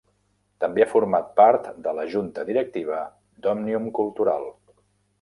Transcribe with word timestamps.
També 0.63 0.85
ha 0.85 0.87
format 0.93 1.27
part 1.41 1.69
de 1.87 1.95
la 1.99 2.07
Junta 2.15 2.49
Directiva 2.49 3.05
d'Òmnium 3.45 3.89
Cultural. 4.01 4.53